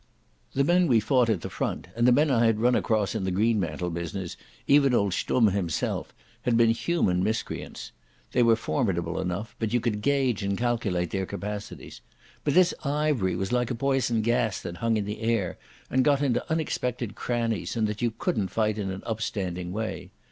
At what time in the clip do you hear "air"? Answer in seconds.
15.21-15.59